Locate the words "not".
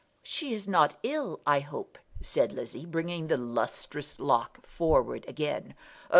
0.67-0.97